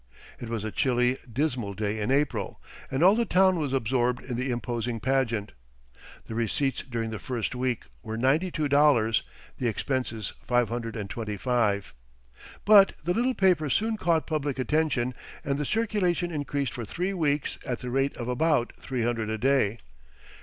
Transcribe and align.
It 0.39 0.49
was 0.49 0.63
a 0.63 0.71
chilly, 0.71 1.19
dismal 1.31 1.75
day 1.75 1.99
in 1.99 2.09
April, 2.09 2.59
and 2.89 3.03
all 3.03 3.13
the 3.15 3.23
town 3.23 3.59
was 3.59 3.71
absorbed 3.71 4.23
in 4.23 4.35
the 4.35 4.49
imposing 4.49 4.99
pageant. 4.99 5.51
The 6.25 6.33
receipts 6.33 6.81
during 6.81 7.11
the 7.11 7.19
first 7.19 7.53
week 7.53 7.83
were 8.01 8.17
ninety 8.17 8.49
two 8.49 8.67
dollars; 8.67 9.21
the 9.59 9.67
expenses 9.67 10.33
five 10.41 10.69
hundred 10.69 10.95
and 10.95 11.07
twenty 11.07 11.37
five. 11.37 11.93
But 12.65 12.93
the 13.03 13.13
little 13.13 13.35
paper 13.35 13.69
soon 13.69 13.95
caught 13.95 14.25
public 14.25 14.57
attention, 14.57 15.13
and 15.45 15.59
the 15.59 15.65
circulation 15.65 16.31
increased 16.31 16.73
for 16.73 16.83
three 16.83 17.13
weeks 17.13 17.59
at 17.63 17.77
the 17.77 17.91
rate 17.91 18.17
of 18.17 18.27
about 18.27 18.73
three 18.79 19.03
hundred 19.03 19.29
a 19.29 19.37
day. 19.37 19.77